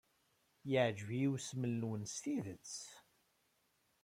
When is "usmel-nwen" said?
1.33-2.03